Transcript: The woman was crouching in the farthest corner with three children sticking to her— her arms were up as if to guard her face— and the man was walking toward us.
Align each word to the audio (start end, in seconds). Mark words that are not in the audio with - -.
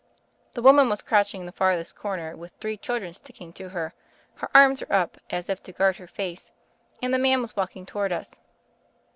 The 0.55 0.63
woman 0.63 0.89
was 0.89 1.03
crouching 1.03 1.41
in 1.41 1.45
the 1.45 1.51
farthest 1.51 1.95
corner 1.95 2.35
with 2.35 2.53
three 2.53 2.75
children 2.75 3.13
sticking 3.13 3.53
to 3.53 3.69
her— 3.69 3.93
her 4.41 4.49
arms 4.55 4.81
were 4.81 4.91
up 4.91 5.17
as 5.29 5.47
if 5.47 5.61
to 5.61 5.71
guard 5.71 5.97
her 5.97 6.07
face— 6.07 6.51
and 7.03 7.13
the 7.13 7.19
man 7.19 7.39
was 7.39 7.55
walking 7.55 7.85
toward 7.85 8.11
us. 8.11 8.39